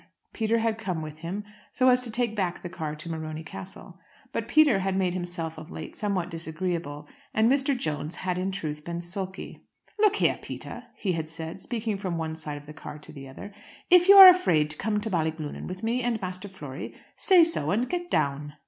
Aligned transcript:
Peter 0.33 0.57
had 0.57 0.79
come 0.79 1.03
with 1.03 1.19
him, 1.19 1.43
so 1.71 1.87
as 1.87 2.01
to 2.01 2.09
take 2.09 2.35
back 2.35 2.63
the 2.63 2.69
car 2.69 2.95
to 2.95 3.07
Morony 3.07 3.43
Castle. 3.43 3.99
But 4.33 4.47
Peter 4.47 4.79
had 4.79 4.97
made 4.97 5.13
himself 5.13 5.59
of 5.59 5.69
late 5.69 5.95
somewhat 5.95 6.31
disagreeable, 6.31 7.07
and 7.35 7.47
Mr. 7.51 7.77
Jones 7.77 8.15
had 8.15 8.39
in 8.39 8.51
truth 8.51 8.83
been 8.83 9.01
sulky. 9.03 9.63
"Look 9.99 10.15
here, 10.15 10.39
Peter," 10.41 10.85
he 10.97 11.11
had 11.11 11.29
said, 11.29 11.61
speaking 11.61 11.97
from 11.97 12.17
one 12.17 12.33
side 12.33 12.57
of 12.57 12.65
the 12.65 12.73
car 12.73 12.97
to 12.97 13.11
the 13.13 13.27
other, 13.27 13.53
"if 13.91 14.09
you 14.09 14.15
are 14.15 14.27
afraid 14.27 14.71
to 14.71 14.77
come 14.77 14.99
to 15.01 15.11
Ballyglunin 15.11 15.67
with 15.67 15.83
me 15.83 16.01
and 16.01 16.19
Master 16.19 16.47
Flory, 16.47 16.95
say 17.15 17.43
so, 17.43 17.69
and 17.69 17.87
get 17.87 18.09
down." 18.09 18.53